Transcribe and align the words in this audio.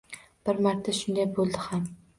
Bir 0.49 0.63
marta 0.69 0.97
shunday 1.03 1.31
bo‘ldi 1.37 1.65
ham. 1.69 1.91